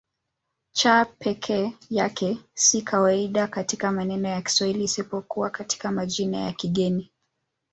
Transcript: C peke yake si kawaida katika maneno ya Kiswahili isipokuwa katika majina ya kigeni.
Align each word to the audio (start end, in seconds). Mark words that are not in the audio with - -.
C 0.71 1.05
peke 1.19 1.77
yake 1.89 2.37
si 2.53 2.81
kawaida 2.81 3.47
katika 3.47 3.91
maneno 3.91 4.27
ya 4.29 4.41
Kiswahili 4.41 4.83
isipokuwa 4.83 5.49
katika 5.49 5.91
majina 5.91 6.37
ya 6.37 6.51
kigeni. 6.53 7.11